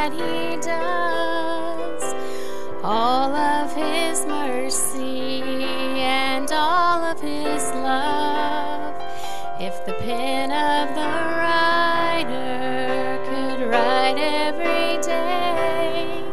[0.00, 2.02] that He does,
[2.82, 5.42] all of His mercy
[6.00, 8.94] and all of His love.
[9.60, 16.24] If the pen of the writer could write every day,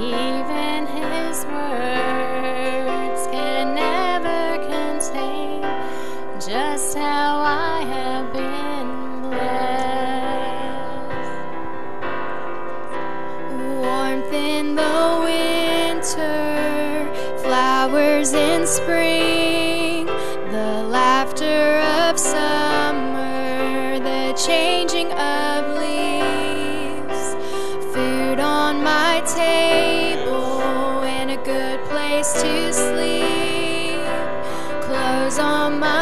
[0.00, 5.60] even His words can never contain
[6.40, 7.61] just how I.
[18.34, 27.34] in spring, the laughter of summer, the changing of leaves,
[27.94, 30.60] food on my table,
[31.02, 34.02] and a good place to sleep,
[34.82, 36.01] clothes on my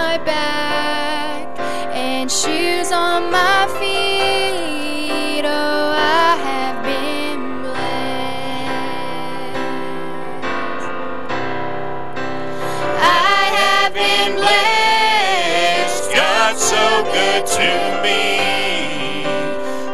[17.47, 19.25] to me.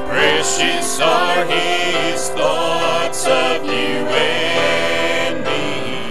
[0.09, 6.11] Precious are his thoughts of you and me.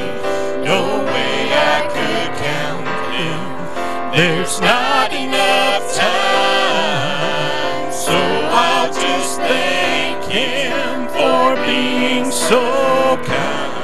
[0.64, 4.16] No way I could count them.
[4.16, 7.92] There's not enough time.
[7.92, 13.76] So I'll just thank him for being so kind.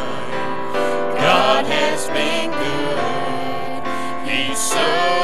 [1.17, 3.83] God has been good.
[4.29, 5.20] He's so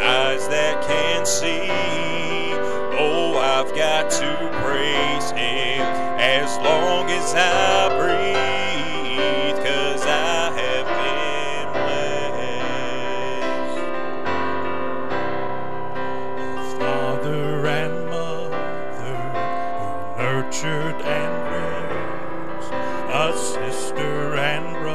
[0.00, 1.70] eyes that can see.
[3.00, 5.80] Oh, I've got to praise Him
[6.18, 13.78] as long as I breathe, 'cause I have been blessed.
[16.80, 19.14] Father and mother who
[20.22, 22.72] nurtured and raised
[23.10, 24.87] a sister and brother,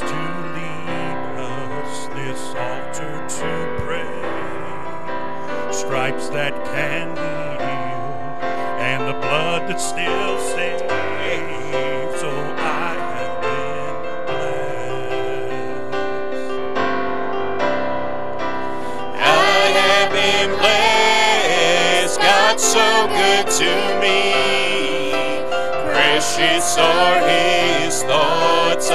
[0.00, 0.06] to
[0.54, 3.50] lead us, this altar to
[3.84, 4.14] pray,
[5.72, 8.42] stripes that can heal,
[8.80, 10.82] and the blood that still saves.
[12.20, 15.94] So I have been blessed.
[19.16, 22.18] I have been blessed.
[22.20, 24.18] God's so good to me.
[25.92, 28.88] Precious are His thoughts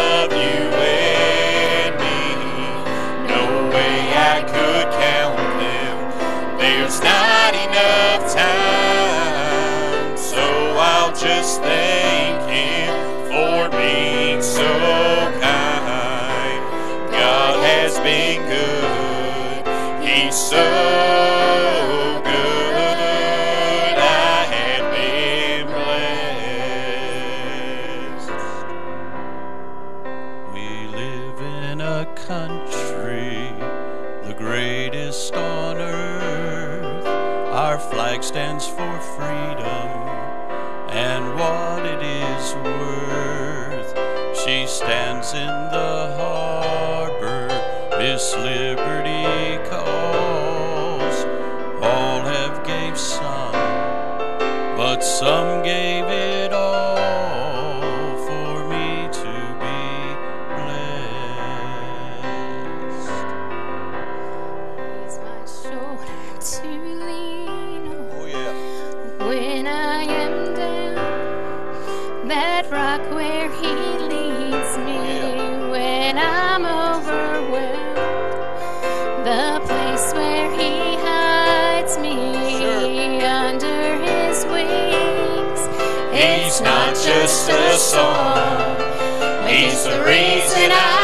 [37.59, 39.90] Our flag stands for freedom
[40.88, 43.92] and what it is worth.
[44.38, 47.50] She stands in the harbor,
[47.98, 48.89] Miss Liberty
[87.30, 88.76] just a song,
[89.48, 90.99] He's the reason I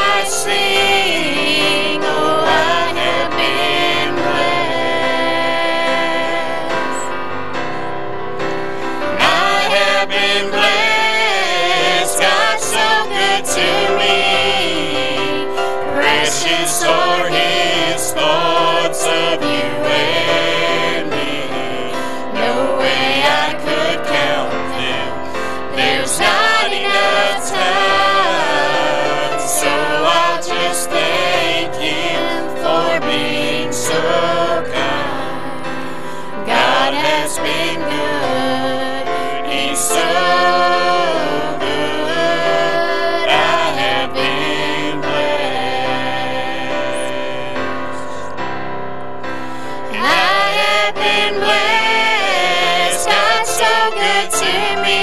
[53.91, 55.01] good to me.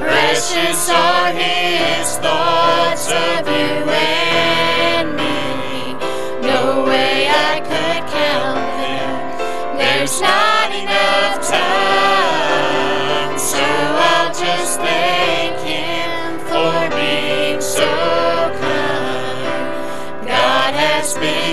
[0.00, 5.94] Precious are His thoughts of you and me.
[6.46, 9.78] No way I could count them.
[9.78, 17.88] There's not enough time, so I'll just thank Him for being so
[18.60, 20.26] kind.
[20.26, 21.49] God has been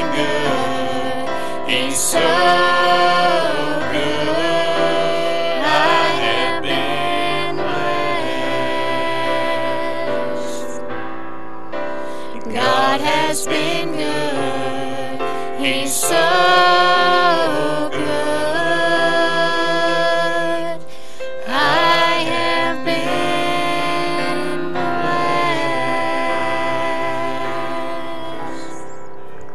[13.38, 15.60] has been good.
[15.60, 16.77] He's so